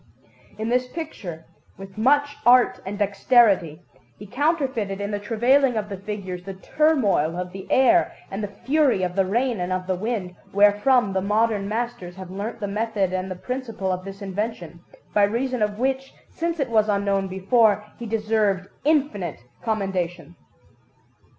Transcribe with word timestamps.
In 0.57 0.69
this 0.69 0.87
picture, 0.87 1.45
with 1.77 1.95
much 1.95 2.35
art 2.43 2.79
and 2.87 2.97
dexterity, 2.97 3.83
he 4.17 4.25
counterfeited 4.25 4.99
in 4.99 5.11
the 5.11 5.19
travailing 5.19 5.75
of 5.77 5.89
the 5.89 5.97
figures 5.97 6.43
the 6.43 6.55
turmoil 6.55 7.35
of 7.37 7.51
the 7.51 7.67
air 7.71 8.11
and 8.31 8.43
the 8.43 8.47
fury 8.47 9.03
of 9.03 9.15
the 9.15 9.27
rain 9.27 9.59
and 9.59 9.71
of 9.71 9.85
the 9.85 9.93
wind, 9.93 10.35
wherefrom 10.53 11.13
the 11.13 11.21
modern 11.21 11.69
masters 11.69 12.15
have 12.15 12.31
learnt 12.31 12.59
the 12.59 12.67
method 12.67 13.13
and 13.13 13.29
the 13.29 13.35
principle 13.35 13.91
of 13.91 14.03
this 14.03 14.23
invention, 14.23 14.79
by 15.13 15.21
reason 15.21 15.61
of 15.61 15.77
which, 15.77 16.15
since 16.31 16.59
it 16.59 16.71
was 16.71 16.89
unknown 16.89 17.27
before, 17.27 17.85
he 17.99 18.07
deserved 18.07 18.69
infinite 18.83 19.43
commendation. 19.61 20.35